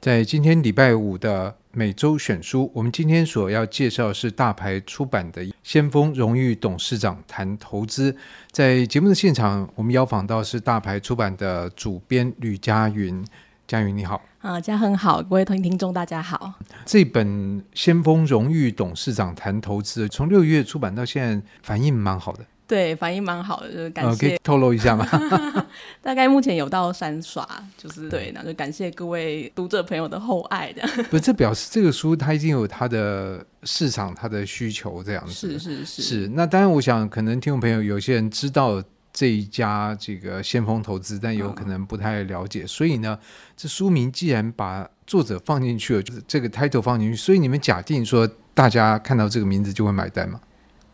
[0.00, 8.16] 在今天礼拜五的每周选书，我们今天所要介绍的是大牌出版的先锋荣誉董事长谈投资。
[8.50, 13.22] 在节目的现场，我们邀访到是大牌出版的主编吕佳云。
[13.66, 16.54] 佳云你好，啊，嘉恒好，各位听听众大家好。
[16.86, 17.28] 这本
[17.74, 22.46] 《先锋荣誉董事长谈投资》从六月出版到现在，反应蛮好的。
[22.70, 24.28] 对，反应蛮好的，就是感谢。
[24.28, 25.04] 可以透露一下吗？
[26.00, 27.44] 大概目前有到三刷，
[27.76, 30.88] 就是对，那就感谢各位读者朋友的厚爱的。
[31.10, 35.32] 不，这表示这个书它已经有它的市场、它的需求这样子。
[35.32, 36.00] 是是是。
[36.00, 38.80] 是，那当然，我想可能听众朋友有些人知道
[39.12, 42.62] 这一家这个先锋投资，但有可能不太了解。
[42.62, 43.18] 嗯、所以呢，
[43.56, 50.40] 这书名既然把作者放进去了，就是这个 title 放进去，所以你们假定说大家看到这个名字就会买单吗？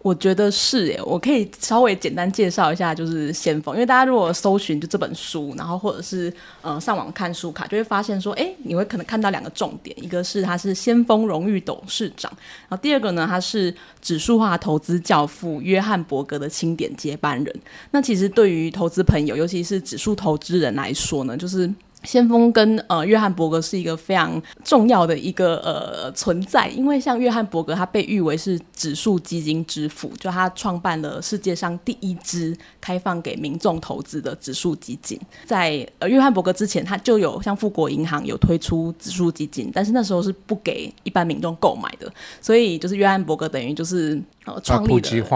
[0.06, 6.32] 我觉得是耶，我可以稍微简单介绍一下，就是先锋，因为大家如果搜寻就这本书，然后或者是
[6.62, 12.30] 呃上网看书卡，就会发现说，哎，你会可能看到两个重点，一个是他是先锋荣誉董事长，
[12.68, 17.60] 然后第二个呢，他是指数化投资教父约翰伯格的钦点接班人。
[17.90, 21.68] 那其实对于投资朋友，尤其是指数投资人来说呢，就是。
[22.06, 35.20] 先锋跟呃约翰伯格是一个非常重要的一个呃存在，因为像约翰伯格，他被誉为是指数基金之父，就他创办了世界上第一支开放给民众投资的指数基金。
[35.44, 42.10] 在呃约翰伯格之前，他就有像富国银行有推出指数基金，但是那时候是不给一般民众购买的，
[42.40, 45.26] 所以就是约翰伯格等于就是呃创立的。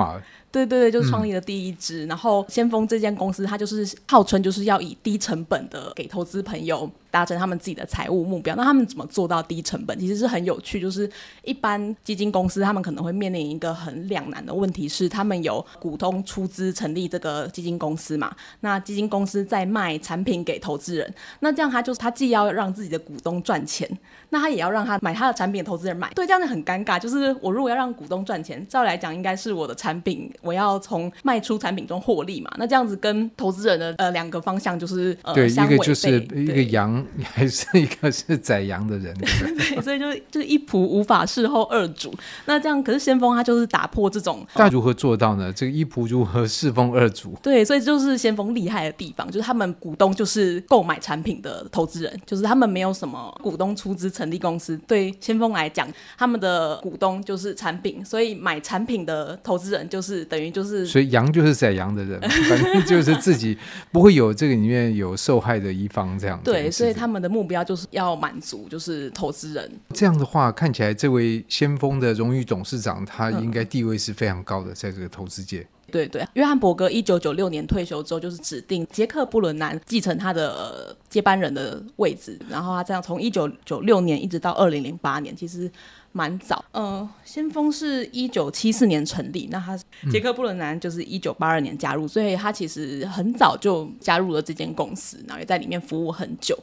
[0.53, 6.91] 对对对，就是创立了第一支，嗯、然后先锋这间公司，它就是号称就是要以低成本的给投资朋友。
[7.11, 9.99] 达成他们自己的财务目标，那他们怎么做到低成本？
[9.99, 10.81] 其实是很有趣。
[10.81, 11.09] 就是
[11.45, 18.35] 一般基金公司，他们可能会面临一个很两难的问题，是他们有股东出资成立这个基金公司嘛？
[18.61, 23.87] 那基金公司在卖产品给投资人，那这样他就是他既要让自己的股东赚钱，
[24.31, 26.11] 那他也要让他买他的产品的投资人买。
[26.15, 26.99] 对，这样子很尴尬。
[26.99, 32.51] 就是我如果要让股东赚钱，照理来讲应该是我的产品，我要从卖出产品中获利嘛？
[32.57, 35.51] 那这样子跟投资人的呃两个方向就是呃对。
[35.51, 37.00] 一个就是一个羊。
[37.17, 42.15] 你还是一个是宰羊的人， 对，所以就就是一仆无法侍候二主。
[42.47, 45.53] 那这样，可是先锋他就是打破这种， 那如何做到呢？
[45.53, 47.35] 这个一仆如何侍奉二主？
[47.43, 54.79] 对，所以就是先锋厉害的地方，就是他们股东就是购买产品的投资人，就是他们没有什么股东出资成立公司。
[54.87, 55.87] 对先锋来讲，
[56.19, 63.57] 他们的股东就是产品，所以买产品的投资人就是等于就是，所以 羊就是宰羊的人，反正就是自己
[63.93, 66.51] 不会有这个里面有受害的一方这样子。
[66.51, 69.71] 对，所以他们的目标就是要满足，就是投资人。
[69.95, 75.67] 这样的话，看起来这位先锋的荣誉董事长，他应该地位是非常高的，在这个投资界。
[75.91, 82.39] 对对，约翰伯格一九九六年退休之后，就是指定杰克布伦南继承他的、呃、接班人的位置。
[82.49, 85.71] 然后他这样从一九九六年一直到二零零八年，其实
[86.13, 86.65] 蛮早。
[86.73, 89.77] 呃，先锋是一九七四年成立，那他
[90.11, 96.57] 杰克布伦南就是一九八二年加入，所以他其实很早就加入了这间公司，然后也在里面服务很久。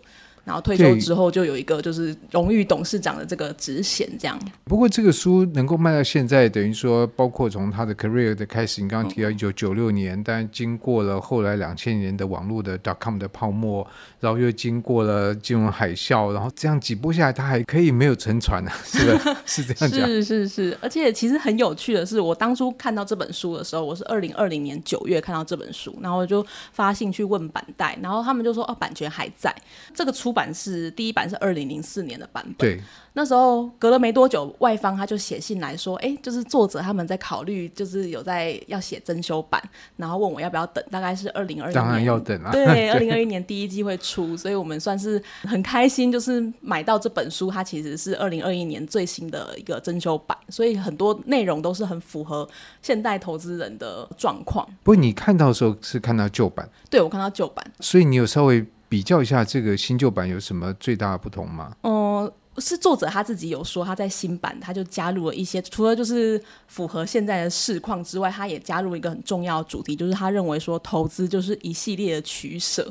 [0.48, 4.40] 然后退休之后就有一个就是荣誉董事长的这个职衔，这样。
[4.64, 13.86] 不过这个书能够卖到现在，等于说包括从他的 career 的开始，你刚刚提到一九九六年，嗯、但经过了后来两千年的网络的 dot com 的泡沫，
[14.22, 18.78] 然后又经过了金融海啸，然后这样几波下来，他还可以没有沉船呢、啊？
[18.88, 20.08] 是的， 是这样讲。
[20.08, 29.54] 是是是，而且其实很有趣的是，我当初看到这本书的时候，我是二零二零年九月看到这本书，然后我就发信去问板带，然后他们就说哦，版权还在，
[29.94, 32.54] 这个出版是第一版是二零零四年的版本。
[32.58, 32.80] 对，
[33.14, 39.60] 那时候隔了没多久，外方他就写信来说，哎，就是作者他们在考虑，就是有在要写增修版，
[39.96, 42.52] 然后问我要不要等，大概是二零二一年，当然要等啊。
[42.52, 52.48] 对，二零二一年第一季会出，所以我们算是很开心，就是买到这本书，它其实是二零二一年最新的一个增修版，所以很多内容都是很符合
[52.84, 54.64] 现代投资人的状况。
[54.84, 58.64] 不过你看到的时候是看到旧版，对，我看到旧版，所以你有稍微。
[58.90, 61.76] 比较一下这个新旧版有什么最大的不同吗？
[61.84, 72.90] 嗯，是作者他自己有说，他在新版他就加入了一些，除了就是符合现在的市况之外，他也加入一个很重要的主题，就是他认为说投资就是一系列的取舍，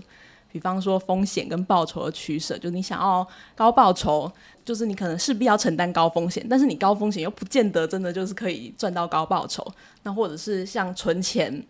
[0.52, 4.30] 比方说风险跟报酬的取舍，就你想要高报酬，
[4.64, 9.66] 就是你可能势必要承担高风险，但是你高风险又不见得真的就是可以赚到高报酬，
[10.02, 11.66] 那或者是像存钱。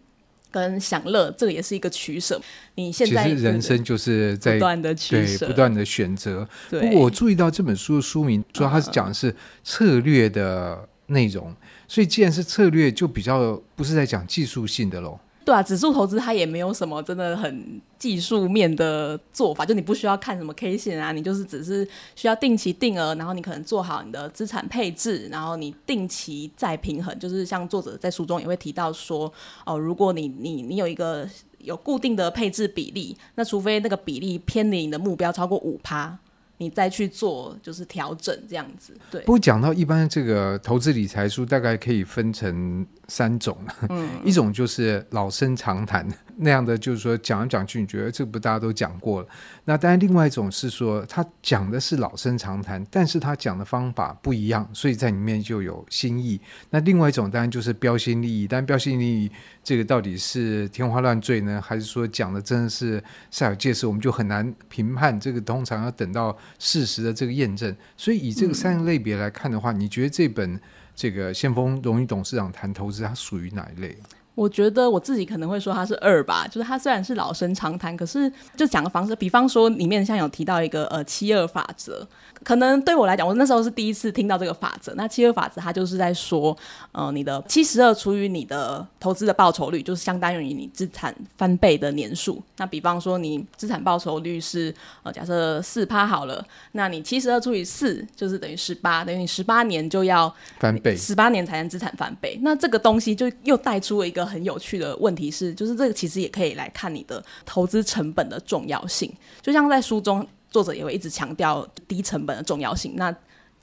[0.50, 2.40] 跟享乐，这个也是一个取舍。
[2.76, 6.48] 你现在其实人生就是在不断的取舍，不断的选择。
[6.70, 11.54] 不过我注意到这本书的书名，主要它是讲的是策略的内容，
[11.87, 15.19] 所以既然是策略，就比较不是在讲技术性的喽。
[15.46, 27.16] 对啊，指数投资它也没有什么真的很技术面的做法，就你不需要看什么 K 线啊，你就是只是需要定期定额，然后你可能做好你的资产配置，然后你定期再平衡。
[27.20, 29.32] 就是像作者在书中也会提到说，
[29.64, 31.25] 哦，如果你你你有一个
[31.58, 36.19] 有固定的配置比例，那除非那个比例偏离你的目标超过五趴。
[36.58, 39.20] 你再去做就是调整这样子，对。
[39.23, 43.58] 不过讲到一般这个投资理财书，大概可以分成三种，
[43.88, 46.08] 嗯， 一种就是老生常谈。
[46.38, 49.29] 那样的就是说讲来讲去，你觉得这不大家都讲过了？
[49.65, 56.41] 那当然，另外一种是说他讲的是老生常谈，但是他讲的方法不一样，所以在里面就有新意。
[56.71, 59.31] 那另外一种当然就是标新立异，但标新立异
[59.65, 63.03] 这个到底是天花乱坠呢，还是说讲的真的是
[63.33, 63.87] 煞有介事？
[63.87, 65.19] 我们就很难评判。
[65.19, 67.75] 这个通常要等到事实的这个验证。
[67.97, 70.61] 所以以这个三个类别来看的话，你觉得这本
[70.94, 73.97] 这个先锋荣誉董事长谈投资，它属于哪一类？
[74.37, 82.06] 我觉得我自己可能会说它是二吧，就是它虽然是老生常谈，可是就讲个方式，比方说里面像有提到一个呃七二法则，
[82.44, 84.93] 可能对我来讲，我那时候是第一次听到这个法则。
[84.94, 86.55] 那七二法则它就是在说，
[86.93, 92.43] 呃，你的七十二除以你的投资的报酬率，就是相当于你资产翻倍的年数。
[92.59, 102.38] 那比方说你资产报酬率是呃假设四趴好了，那你七十二除以四就是等于十八，等于你十八年就要翻倍，十八年才能资产翻倍。
[102.43, 104.25] 那这个东西就又带出了一个。
[104.26, 109.11] 很有趣的问题是，就是这个其实也可以来看你的投资成本的重要性。
[109.40, 112.94] 就像在书中，作者也会一直强调低成本的重要性。
[112.96, 113.14] 那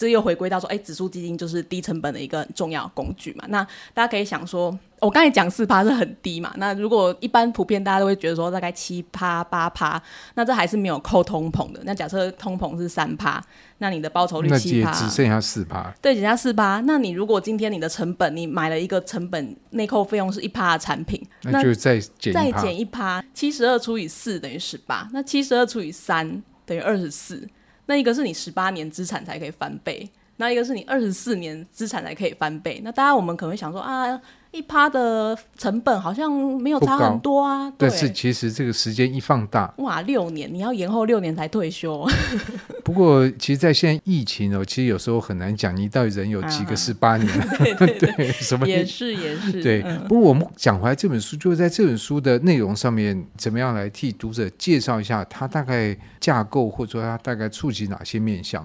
[0.04, 3.46] 这又回归到说，哎，指数基金就是低成本的一个很重要工具嘛。
[3.48, 3.64] 那
[3.94, 4.78] 大家可以想说。
[5.00, 10.02] 我刚才讲四趴是很低嘛，那如果一般普遍大家都会觉得说大概七趴八趴，
[10.36, 11.82] 那这还是没有扣通膨的。
[11.84, 13.44] 那假设通膨是三趴，
[13.80, 15.94] 那你的报酬率七趴，只剩下四趴。
[16.02, 16.82] 对，剩下四趴。
[16.86, 27.46] 那你如果今天你的成本，你买了一个成本内扣费用是一趴的产品，那就再减再减一趴，七十二除以四等于十八，那七十二除以三等于二十四。
[27.86, 32.82] 那一个是你十八年资产才可以翻倍，那一个是你二十四年资产才可以翻倍。
[32.84, 34.20] 那当然我们可能会想说啊。
[34.54, 42.08] 一趴的成本好像没有差很多啊，对，但是其实这个时间一放大，哇，六年你要延后六年才退休。
[42.86, 47.28] 不过，其实，在现在疫情哦，其实有时候很难讲，你到底人有几个十八年？
[47.28, 49.64] 啊、 对，对， 对，对，什么也是也是。
[49.64, 58.64] 对，嗯、不过我们讲回来这本书，就是在这本书的内容上面，怎么样来替读者介绍一下它大概架构，或者说它大概触及哪些面向？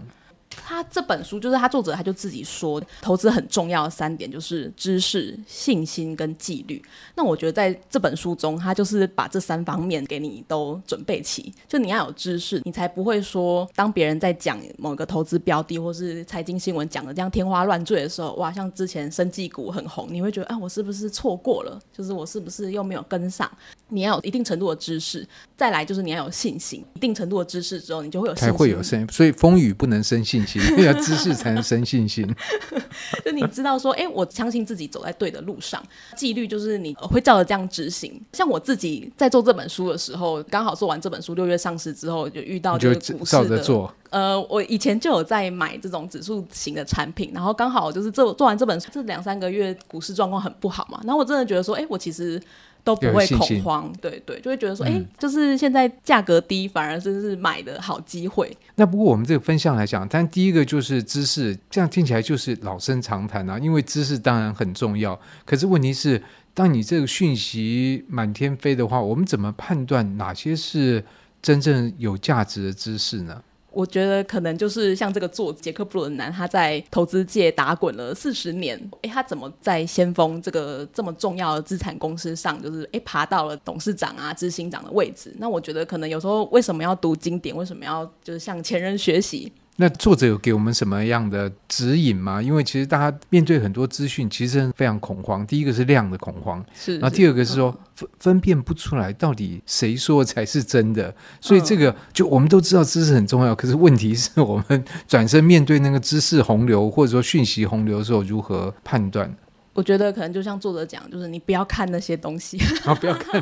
[0.64, 6.82] 他这本书就是他作者他就自己说，投资很重要的三点就是知识、信心跟纪律。
[7.14, 11.52] 那我觉得在这本书中，他就是把这三方面给你都准备齐。
[11.66, 21.80] 就你要有知识，你才不会说当别人在讲某个投资标的或是财经新闻讲的这样天花乱坠的时候，哇，像之前生技股很红，你会觉得啊，我是不是错过了？
[21.92, 23.50] 就是我是不是又没有跟上？
[23.88, 25.26] 你要有一定程度的知识，
[25.56, 26.84] 再来就是你要有信心。
[26.94, 28.52] 一定程度的知识之后，你就会有信心。
[28.52, 29.08] 才会有声音。
[29.10, 30.62] 所以风雨不能生信心。
[30.82, 32.26] 要知识才能生信心，
[33.22, 35.82] 就你知道说，哎、欸，我相信自己走在对的路上。
[36.16, 38.18] 纪律就是你会照着这样执行。
[38.32, 43.92] 像我自己在做这本书的时候，刚好做完这本书，六月上市之后就遇到就照着做。
[44.10, 52.40] 呃，我以前就有在买这种指数型的产品，然后刚好就是做做完这本书，这两三个月股市状况很不好嘛，然后我真的觉得说，哎、欸，我其实。
[52.84, 58.56] 都不会恐慌，对对，就会觉得说，哎、嗯，就是现在价格低，反而真是买的好机会。
[58.76, 63.58] 那不过我们这个分项来讲，但第一个就是知识，这样听起来就是老生常谈啊。
[63.58, 66.22] 因为知识当然很重要，可是问题是，
[66.54, 71.04] 当你这个讯息满天飞的话，我们怎么判断哪些是
[71.42, 73.42] 真正有价值的知识呢？
[73.70, 85.34] 我觉得可能就是像这个做杰克布伦南，他在投资界打滚了四十年，诶，他怎么在先锋这个这么重要的资产公司上，就是诶爬到了董事长啊、执行长的位置？
[85.38, 87.54] 那我觉得可能有时候为什么要读经典？
[87.54, 89.52] 为什么要就是向前人学习？
[89.80, 92.42] 那作者有给我们什么样的指引吗？
[92.42, 95.46] 因为其实大家面对很多资讯，其实非常恐慌。
[95.46, 101.14] 第一个是量的恐慌，是，然后第二个是说分分辨不出来到底谁说才是真的。
[101.40, 109.32] 所以这个就我们都知道知识很重要，可是问题是我们转身面对那个知识洪流或者说讯息洪流的时候，如何判断？
[109.78, 113.40] 我觉得可能就像作者讲，就是你不要看那些东西，啊， 不要看。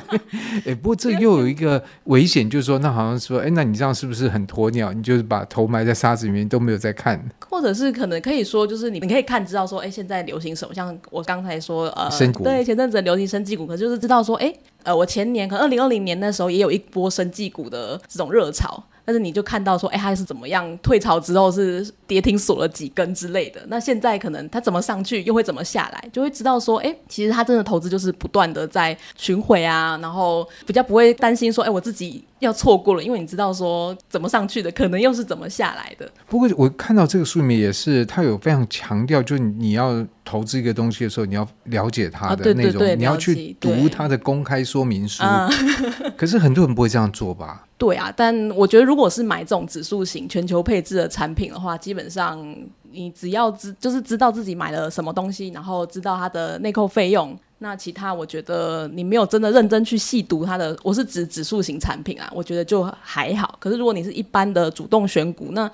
[0.66, 4.92] 哎，不过这又有一个危险，就是说，那好像说，哎，那你这样是不是很鸵鸟？
[4.92, 7.18] 你就是把头埋在沙子里面，都没有在看。
[7.48, 10.74] 或者是可能可以说，就是你们可以看知道说，哎，现在流行什么？
[10.74, 14.52] 像我刚才说，呃，生对，前阵子流行生技股，可就是知道说，哎，
[14.82, 18.84] 呃，我前年可能二零二零年那时候也有一波生技股的这种热潮。
[19.06, 23.62] 但是你就看到说，哎，他是怎么样退潮之后是跌停锁了几根之类的。
[23.68, 36.10] 那现在可能他怎么上去，又会怎么下来，就会知道说，哎，其实他真的投资就是不断的在巡回啊，然后比较不会担心说，哎，我自己要错过了，因为你知道说怎么上去的，可能又是怎么下来的。
[36.26, 45.22] 不过我看到这个书里面也是，他有非常强调，就是你要投资一个东西的时候，你要了解它的内容，啊、对对对，你要去读它的公开说明书。
[46.16, 47.64] 可是很多人不会这样做吧？
[47.78, 52.42] 对啊，但我觉得如果是买这种指数型全球配置的产品的话，基本上
[52.90, 63.56] 你只要知就是知道自己买了什么东西，然后知道它的内扣费用，那其他我觉得你没有真的认真去细读它的，我是指指数型产品啊，我觉得就还好。
[63.58, 65.70] 可是如果你是一般的主动选股，那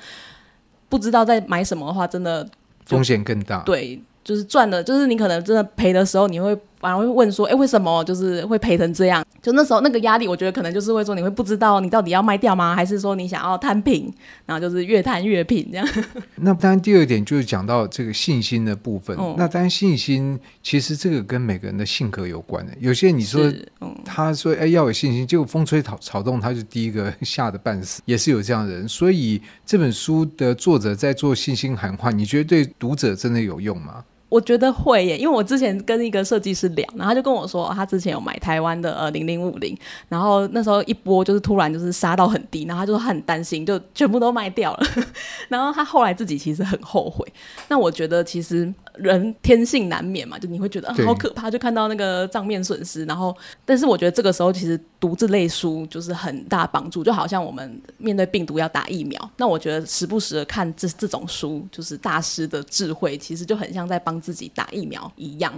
[0.88, 2.48] 不知道在买什么的话，真的
[2.84, 3.62] 风险更大。
[3.62, 6.56] 对，就是赚的，就是你可能真的赔的时候，你会。
[6.82, 9.24] 反而会问说，哎，为什么就是会赔成这样？
[9.40, 12.74] 就那时候那个压力，我觉得可能就是会说，你会不知道你到底要卖掉吗？
[12.74, 14.12] 还是说你想要摊平，
[14.44, 15.88] 然后就是越摊越平这样？
[16.34, 19.16] 那当然，第二点就是讲到这个信心的部分。
[19.20, 22.72] 嗯、那当然，信心其实这个跟每个人的性格有关的。
[22.80, 23.40] 有些你说，
[23.80, 28.88] 嗯、他说，哎，要有信心，结果风吹草草动，他就第一个吓得半死，也是有这样的人。
[28.88, 34.04] 所以这本书的作者在做信心喊话，你觉得对读者真的有用吗？
[34.32, 39.76] 我觉得会耶，因为我之前跟一个设计师聊，然后他就跟我说，他之前有买台湾的呃零零五零，
[40.08, 44.86] 然后那时候一波就是突然就是杀到很低，然后他就说他很担心，就全部都卖掉了。
[45.50, 47.30] 然后他后来自己其实很后悔。
[47.68, 53.04] 那我觉得其实人天性难免嘛，就你会觉得、呃、好可怕，就看到那个账面损失。
[53.04, 64.22] 然后，但是我觉得这个时候其实读这类书就是很大帮助，就好像我们面对病毒要打疫苗，那我觉得时不时的看这这种书，就是大师的智慧，其实就很像在帮。
[64.22, 65.52] 自己打疫苗一样，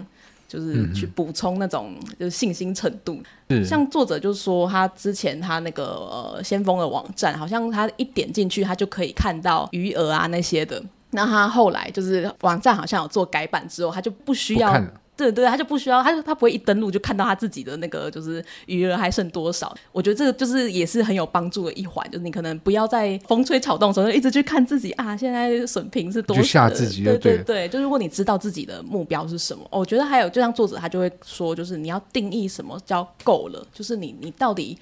[0.49, 3.21] 就是去补充那种就是信心程度。
[3.49, 10.83] 嗯、像作者就说，他之前他那个呃先锋的网站，好像他一点进去，他就可以看到余额啊那些的。
[11.15, 14.79] 那他后来就是网站好像有做改版之后，他就不需要。
[15.17, 19.73] 对对，他就不需要，他就他不会一登录就看到他自己的那个就是余额还剩多少。
[19.93, 27.05] 我觉得这个就是也是很有帮助的一环，就是你可能不要在风吹草动的时候一直去看自己啊，现在损平是多少，就吓自己。
[27.05, 34.77] 对对对，就如果你知道自己的目标是什么，我觉得还有就像作者他就会说，就是你要定义什么叫够了，就是你你到底。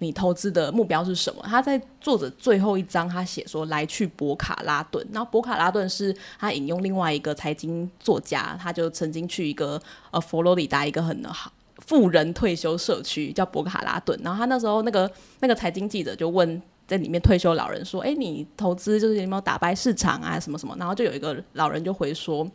[0.00, 1.42] 你投资的目标是什么？
[1.44, 5.04] 他在作者最后一章，他写说来去博卡拉顿。
[5.12, 9.80] 然后博卡拉顿是他引用另外一个财经作家，他就曾经去一个
[10.12, 14.16] 呃佛罗里达一个很好富人退休社区叫博卡拉顿。
[14.22, 22.48] 然后他那时候那个那个财经记者就问在里面退休老人说：“哎，你投资就是有没有打败市场啊什么什么？”然后就有一个老人就回说。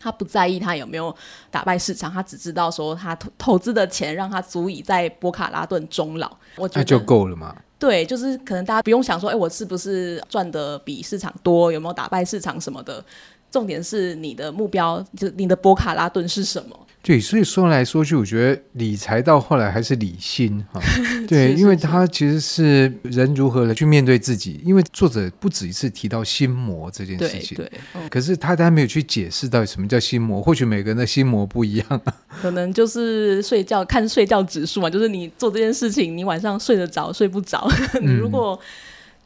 [0.00, 1.14] 他不在意他有没有
[1.50, 6.30] 打败市场，他只知道说他投投资的钱让他足以在波卡拉顿终老。
[6.56, 7.54] 我觉得那就够了嘛。
[7.78, 11.70] 对，就是可能大家不用想说，哎，我是不是赚的比市场多？
[11.70, 13.04] 有没有打败市场什么的？
[13.50, 16.78] 重点是你的目标，就是你的博卡拉顿是什么？
[17.00, 20.80] 对，所以说来说去，我觉得理财到后来还是理心哈。
[21.26, 24.60] 对，因为他其实是人如何来去面对自己。
[24.64, 30.42] 因为作者不止一次提到心魔这件事情，对，对嗯、可是他他没有去解释到底什么叫心魔。
[30.42, 32.02] 或许每个人的心魔不一样，
[32.42, 37.66] 可能就是睡觉看睡觉指数嘛，就是你做这件事情，你晚上睡得着睡不着。
[38.02, 38.58] 你如果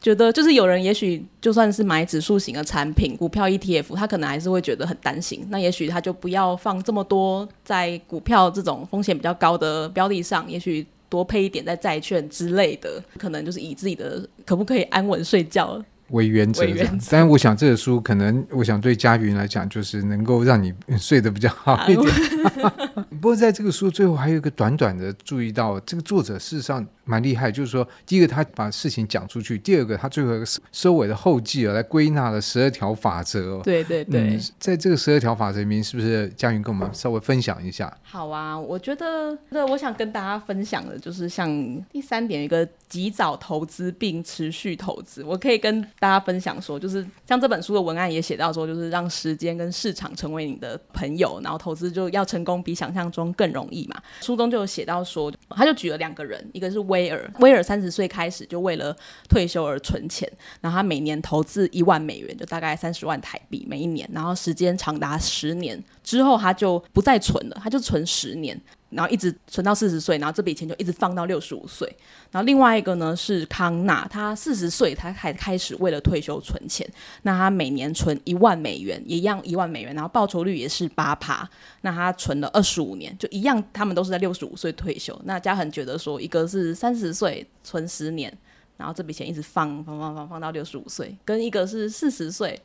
[0.03, 5.47] 觉得就是有人，也许就算是买指数型的产品，股票 ETF，他可能还是会觉得很担心。
[5.49, 16.65] 那也许他就不要放这么多在股票这种风险比较高的标的上，也许多配一点在债券之类的，可能就是以自己的可不可以安稳睡觉为原则。
[17.09, 22.13] 当然，我想这个书可能，我想对嘉云来讲，就是能够让你睡得比较好一点。
[23.21, 26.85] 不过，在这个书最后还有一个短短的注意到，这个作者事实上。
[27.05, 30.31] 蛮厉害，就是说，第一个他把事情讲出去，第二个他最后
[30.71, 33.59] 收尾的后记啊，来归纳了十二条法则。
[33.59, 37.93] 对对对、嗯，在这个十二条法则里面，是不是佳云跟我们稍微分享一下？
[38.03, 41.49] 好啊，我觉得，那我想跟大家分享的就是像
[41.91, 45.25] 第三点，一个及早投资并持续投资。
[45.25, 53.99] 我可以跟大家分享说，就是像这本书的文案也写到说，就是让时间跟市场成为你的朋友，然后投资就要成功比想想象中更容易嘛。
[54.21, 56.83] 书中就有写到说，他就举了两个人，一个是。
[56.83, 58.93] 威尔，威尔三十岁开始就为了
[59.29, 68.59] 退休而存钱，然后他每年投资一万美元，就大概三十万台币每一年，然后时间长达十年之后，他就不再存了，他就存十年。
[68.95, 71.87] 然后一直存到四十岁，然后这笔钱就一直放到六十五岁。
[72.31, 76.87] 然后另外一个呢是康纳，他四十岁他才开始为了退休存钱，
[77.23, 81.49] 那他每年存一万美元，也一样一万美元，然后报酬率也是八趴。
[81.81, 85.19] 那他存了二十五年，就一样，他们都是在六十五岁退休。
[85.25, 88.35] 那嘉恒觉得说，一个是三十岁存十年。
[88.75, 92.59] 然后这笔钱一直放放放放放到六十五岁，跟一个是四十岁，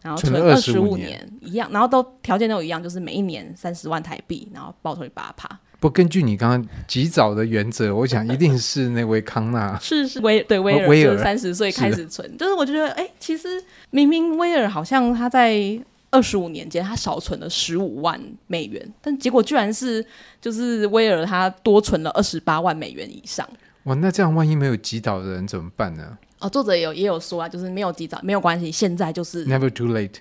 [0.00, 5.48] 然后存存二十五年一样，然后都条件都一样，就是每一年三十万台币，然后报酬率八趴。
[5.80, 15.78] 不，根据你刚刚及早的原则， 我想一定是那位康纳，是是威对威尔，威尔就是三十岁开始存，就是我就觉得，哎，其实明明威尔好像他在
[16.10, 20.04] 二十五年间他少存了十五万美元，但结果居然是
[20.40, 23.48] 就是威尔他多存了二十八万美元以上。
[23.84, 26.18] 哇，那这样万一没有及早的人怎么办呢？
[26.40, 30.14] 哦，作者也有也有说啊，就是没有及早没有关系，现在就是 Never too late。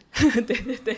[0.45, 0.97] 对 对对。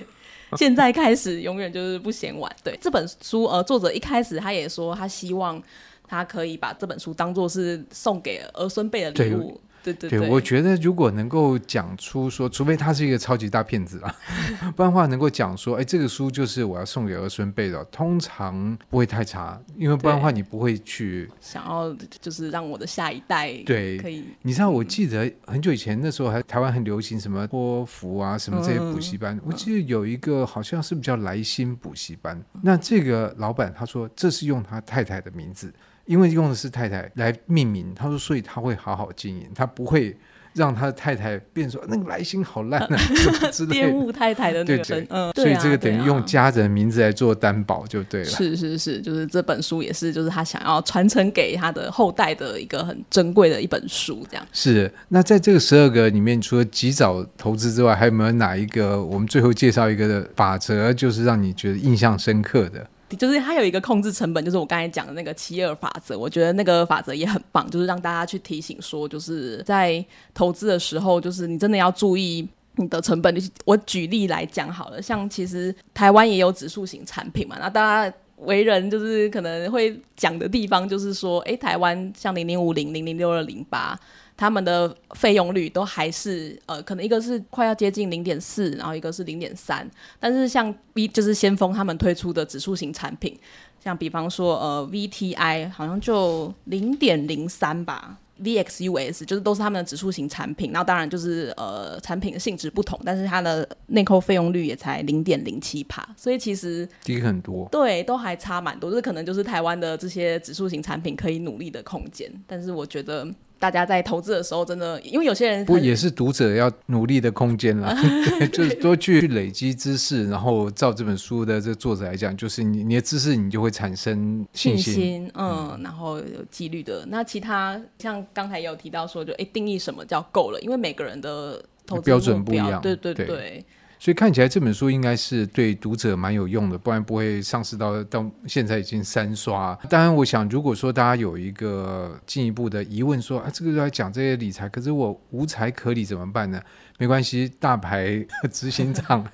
[0.58, 2.52] 现在开始，永远就是不嫌晚。
[2.64, 5.62] 对这本书，呃，作者一开始他也说，他希望
[6.08, 9.60] 他可以把这本书当做是送给儿孙辈的礼物。
[9.84, 14.16] 对对对，对，我觉得如果能够讲出说，除非他是一个超级大骗子啊，
[14.76, 24.26] 不然的话能够讲说，哎，这个书就是我要送给儿孙辈的，通常不会太差，因为不然的话你不会去想要就是让我的下一代对可以。
[24.42, 35.74] 你知道，我记得很久以前那时候还台湾很流行什么托福啊什么这些补习班，嗯，我记得有一个好像是不是叫莱辛补习班，那这个老板他说这是用他太太的名字。
[36.10, 40.18] 因为用的是太太来命名，他说，所以他会好好经营，他不会
[40.54, 48.26] 让他的太太变说那个来信好烂啊 什么之类的，玷污太太的那个，对对嗯，所以这个等于用家人名字来做担保就对了。
[48.26, 54.44] 是是是，就是这本书也是，就是他想要传承给他的后代的一个很珍贵的一本书，这样。
[54.52, 59.00] 是，那在这个十二个里面，除了及早投资之外，还有没有哪一个？
[59.00, 62.84] 我们最后介绍一个的法则，就是让你觉得印象深刻的。
[63.18, 66.18] 就是它有一个控制成本，就是我刚才讲的那个七二法则。
[66.18, 73.34] 我觉得那个法则也很棒，就是让大家去提醒说，就是在投资的时候，就是你真的要注意你的成本。
[73.34, 84.00] 就是我举例来讲好了，像其实台湾也有指数型产品嘛，那大家为人就是可能会讲的地方，就是说，哎，台湾像零零五零、零零六二零八。
[84.40, 89.86] 他们的费用率都还是呃，可能一个是快要接近零点四，然后一个是零点三。
[90.18, 93.38] 但是像 B 就是先锋他们推出的指数型产品，
[93.84, 100.72] 像比方说呃 VTI 好像就零点零三吧，VXUS 就是都是他们的指数型产品。
[100.72, 107.68] 然后当然就是呃产品的性质不同，但是它的内扣费用率也才零点零七帕，所以其实低很多。
[107.70, 112.32] 对，都还差蛮多，就是可能就是台湾的这些指数型产品可以努力的空间。
[112.48, 113.28] 但是我觉得。
[113.60, 117.94] 大家在投资的时候，真的，因为有些人不也是读者要努力的空间啦，
[118.54, 127.06] 就是多去累积知识，然后照这本书的这作者来讲，就是你你的知识你就会产生信心，信心嗯，嗯，然后有纪律的。
[127.08, 133.26] 那其他像刚才也有提到说，就哎定义什么叫够了，因为每个人的投资标准不一样，对对对。
[133.26, 133.66] 对
[134.00, 139.78] 所以看起来这本书应该是对读者蛮有用的，不然不会上市到到现在已经三刷。
[139.90, 146.62] 当然，我想如果说大家有一个进一步的疑问说，啊这个来讲这些理财，可是我无财可理怎么办呢？
[147.00, 149.26] 没关系，大牌 执行长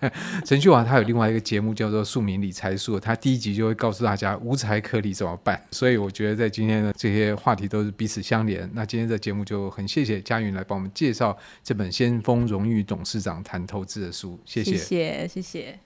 [0.45, 5.60] 陈旭华他有另外一个节目叫做《庶民理财术》，他第一集就会告诉大家无财可理怎么办。
[5.71, 8.69] 所以我觉得在今天的这些话题都是彼此相连。
[8.75, 15.80] 那今天的节目就很谢谢佳云来帮我们介绍这本先锋荣誉董事长谈投资的书，谢谢，谢谢，谢谢。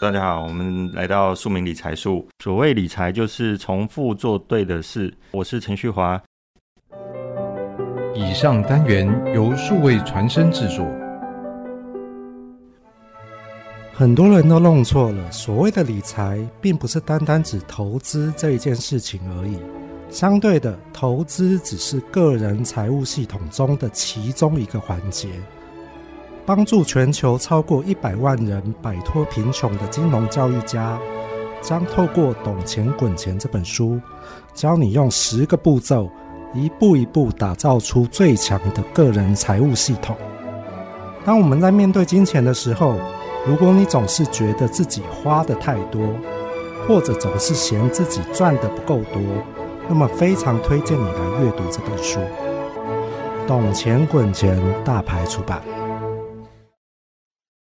[0.00, 2.26] 大家好，我们来到庶民理财术。
[2.42, 5.12] 所谓理财，就是重复做对的事。
[5.32, 6.22] 我是陈旭华。
[8.20, 10.84] 以上单元由数位传声制作。
[13.94, 19.56] 很多人都弄错了，所谓的理财，并不是单单指投资这一件事情而已。
[20.10, 25.28] 相对的，投资只是个人财务系统中的其中一个环节。
[26.44, 30.98] 帮助全球超过一百万人摆脱贫穷的金融教育家，
[31.62, 34.00] 将透过《懂钱滚钱》这本书，
[34.54, 36.10] 教你用十个步骤。
[36.54, 40.16] 一步一步打造出最强的个人财务系统。
[41.24, 42.94] 当我们在面对金钱的时候，
[43.46, 46.00] 如果你总是觉得自己花的太多，
[46.86, 49.20] 或者总是嫌自己赚的不够多，
[49.88, 52.18] 那么非常推荐你来阅读这本书。
[53.46, 55.62] 懂钱滚钱，大牌出版。